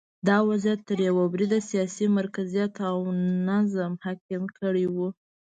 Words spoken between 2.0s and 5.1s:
مرکزیت او نظم حاکم کړی و